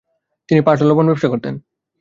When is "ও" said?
0.81-0.85